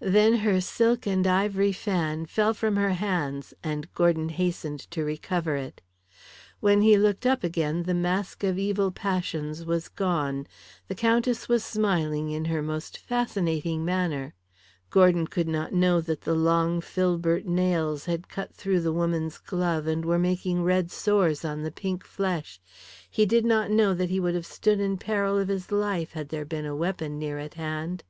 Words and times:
Then 0.00 0.36
her 0.36 0.62
silk 0.62 1.06
and 1.06 1.26
ivory 1.26 1.70
fan 1.70 2.24
fell 2.24 2.54
from 2.54 2.74
her 2.76 2.94
hands, 2.94 3.52
and 3.62 3.86
Gordon 3.92 4.30
hastened 4.30 4.80
to 4.92 5.04
recover 5.04 5.56
it. 5.56 5.82
When 6.60 6.80
he 6.80 6.96
looked 6.96 7.26
up 7.26 7.44
again 7.44 7.82
the 7.82 7.92
mask 7.92 8.44
of 8.44 8.58
evil 8.58 8.90
passions 8.90 9.62
was 9.66 9.90
gone. 9.90 10.46
The 10.88 10.94
Countess 10.94 11.50
was 11.50 11.62
smiling 11.66 12.30
in 12.30 12.46
her 12.46 12.62
most 12.62 12.96
fascinating 12.96 13.84
manner. 13.84 14.32
Gordon 14.88 15.26
could 15.26 15.48
not 15.48 15.74
know 15.74 16.00
that 16.00 16.22
the 16.22 16.32
long 16.34 16.80
filbert 16.80 17.44
nails 17.44 18.06
had 18.06 18.26
cut 18.26 18.54
through 18.54 18.80
the 18.80 18.90
woman's 18.90 19.36
glove, 19.36 19.86
and 19.86 20.02
were 20.06 20.18
making 20.18 20.62
red 20.62 20.90
sores 20.90 21.44
on 21.44 21.62
the 21.62 21.70
pink 21.70 22.04
flesh. 22.06 22.58
He 23.10 23.26
did 23.26 23.44
not 23.44 23.70
know 23.70 23.92
that 23.92 24.08
he 24.08 24.18
would 24.18 24.34
have 24.34 24.46
stood 24.46 24.80
in 24.80 24.96
peril 24.96 25.36
of 25.36 25.48
his 25.48 25.70
life 25.70 26.12
had 26.12 26.30
there 26.30 26.46
been 26.46 26.64
a 26.64 26.74
weapon 26.74 27.18
near 27.18 27.38
at 27.38 27.52
hand. 27.52 28.02